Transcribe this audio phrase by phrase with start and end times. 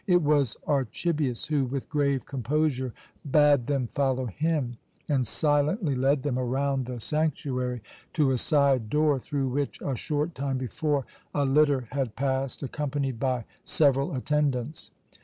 [0.07, 2.91] It was Archibius, who with grave composure
[3.23, 4.77] bade them follow him,
[5.07, 7.83] and silently led them around the sanctuary
[8.13, 13.19] to a side door, through which, a short time before, a litter had passed, accompanied
[13.19, 14.89] by several attendants.